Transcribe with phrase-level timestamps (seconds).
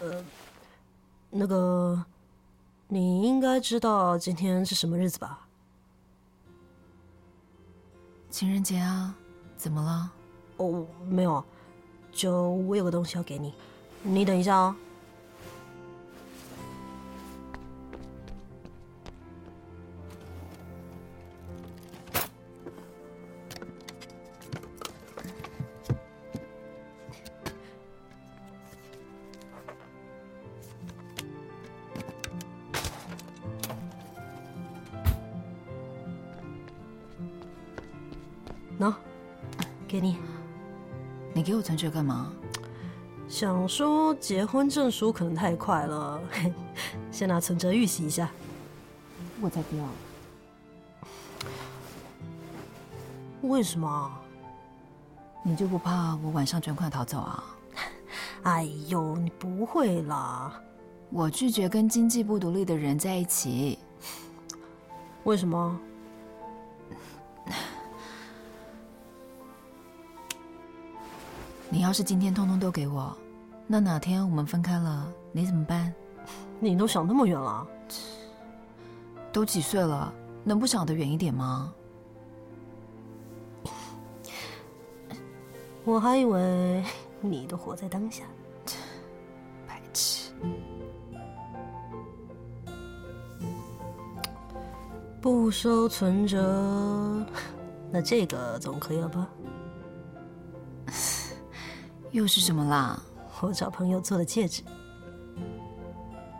[0.00, 0.24] 呃，
[1.30, 2.04] 那个，
[2.86, 5.46] 你应该知道今天是什么日子吧？
[8.30, 9.14] 情人节啊，
[9.56, 10.12] 怎么了？
[10.58, 11.44] 哦，没有，
[12.12, 13.52] 就我有个东西要给你，
[14.02, 14.76] 你等一下哦。
[38.78, 38.94] 喏，
[39.86, 40.18] 给你。
[41.34, 42.32] 你给我存折干嘛？
[43.28, 46.20] 想说结婚证书可能太快了，
[47.12, 48.30] 先拿存折预习一下。
[49.40, 49.84] 我才不要。
[53.42, 54.10] 为什么？
[55.42, 57.44] 你就不怕我晚上卷款逃走啊？
[58.44, 60.60] 哎呦，你不会啦！
[61.10, 63.78] 我拒绝跟经济不独立的人在一起。
[65.24, 65.78] 为什么？
[71.70, 73.14] 你要是今天通通都给我，
[73.66, 75.92] 那哪天我们分开了，你怎么办？
[76.58, 77.66] 你都想那么远了？
[79.30, 80.12] 都几岁了，
[80.44, 81.72] 能不想得远一点吗？
[85.84, 86.82] 我还以为
[87.20, 88.24] 你都活在当下。
[89.66, 90.32] 白痴。
[95.20, 97.24] 不收存折，
[97.90, 99.28] 那这个总可以了吧？
[102.10, 102.98] 又是什么啦？
[103.40, 104.62] 我找朋友做的戒指。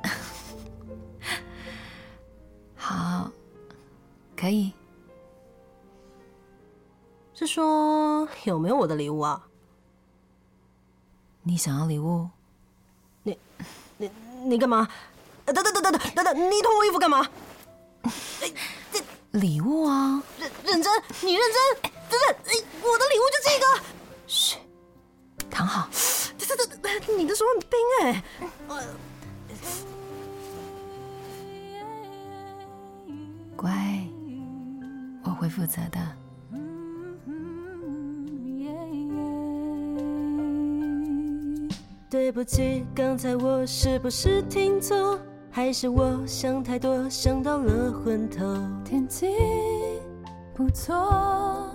[2.75, 3.31] 好，
[4.37, 4.73] 可以。
[7.35, 9.47] 是说有没有我的礼物啊？
[11.43, 12.29] 你想要礼物？
[13.23, 13.39] 你、
[13.97, 14.11] 你、
[14.45, 14.89] 你干嘛？
[15.45, 17.25] 等等等等等等等，你脱我衣服干嘛？
[19.33, 20.23] 礼物啊！
[20.39, 21.83] 认认真，你认真？
[21.83, 22.21] 等等，
[22.83, 23.67] 我的礼物就这个。
[27.17, 28.23] 你的手很冰哎。
[33.57, 33.73] 乖，
[35.25, 35.99] 我会负责的。
[42.11, 45.19] 对不起，刚才我是不是听错？
[45.51, 48.45] 还是我想太多，想到了昏头？
[48.85, 49.27] 天气
[50.55, 51.71] 不错，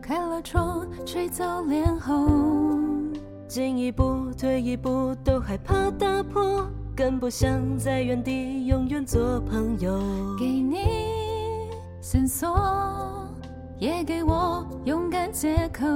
[0.00, 3.12] 开了窗，吹走脸红。
[3.48, 6.66] 进一步，退一步，都害怕打破，
[6.96, 10.00] 更不想在原地永远做朋友。
[10.36, 11.70] 给你
[12.00, 12.58] 线索，
[13.78, 15.86] 也给我勇敢借口，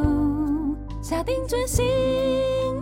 [1.03, 1.85] 下定决心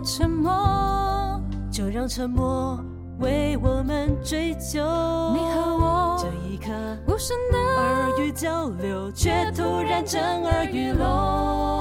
[0.03, 2.79] 沉默，就让沉默
[3.17, 4.77] 为我们追求。
[5.33, 6.67] 你和我这一刻
[7.07, 11.74] 无声的耳语交流，却突然震耳欲聋。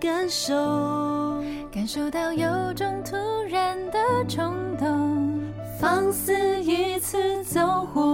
[0.00, 0.54] 感受
[1.72, 3.16] 感受到有种突
[3.48, 3.98] 然的
[4.28, 5.40] 冲动，
[5.80, 8.13] 放肆一次走火。